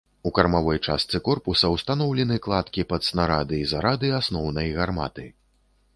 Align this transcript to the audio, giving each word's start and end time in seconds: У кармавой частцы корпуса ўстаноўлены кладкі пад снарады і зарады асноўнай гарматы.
У 0.27 0.29
кармавой 0.37 0.79
частцы 0.87 1.19
корпуса 1.27 1.69
ўстаноўлены 1.75 2.39
кладкі 2.45 2.87
пад 2.95 3.01
снарады 3.11 3.55
і 3.67 3.71
зарады 3.75 4.07
асноўнай 4.21 4.67
гарматы. 4.79 5.29